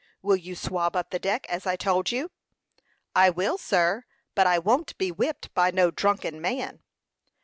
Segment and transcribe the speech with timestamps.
[0.23, 2.31] "Will you swab up the deck, as I told you?"
[3.15, 6.81] "I will, sir; but I won't be whipped by no drunken man.